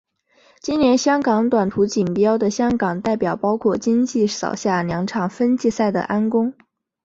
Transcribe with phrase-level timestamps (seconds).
[0.61, 6.55] 今年香港短途锦标的香港代表包括今季扫下两场分级赛的安畋。